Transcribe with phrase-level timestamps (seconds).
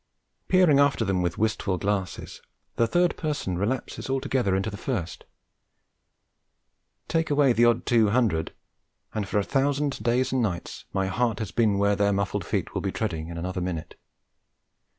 [0.47, 2.41] Peering after them with wistful glasses,
[2.75, 5.25] the third person relapses altogether into the first.
[7.07, 8.51] Take away the odd two hundred,
[9.13, 12.73] and for a thousand days and nights my heart has been where their muffled feet
[12.73, 13.93] will be treading in another minute.